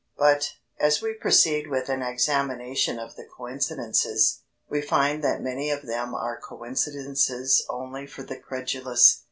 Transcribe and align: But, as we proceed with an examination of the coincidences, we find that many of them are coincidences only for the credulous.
But, 0.17 0.53
as 0.79 0.99
we 0.99 1.13
proceed 1.13 1.67
with 1.67 1.87
an 1.87 2.01
examination 2.01 2.97
of 2.97 3.15
the 3.15 3.27
coincidences, 3.37 4.39
we 4.67 4.81
find 4.81 5.23
that 5.23 5.43
many 5.43 5.69
of 5.69 5.85
them 5.85 6.15
are 6.15 6.41
coincidences 6.41 7.63
only 7.69 8.07
for 8.07 8.23
the 8.23 8.37
credulous. 8.37 9.19